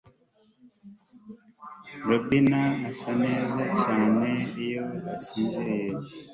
Robin 2.07 2.47
asa 2.89 3.11
neza 3.23 3.63
cyane 3.81 4.29
iyo 4.65 4.85
asinziriye 5.15 5.91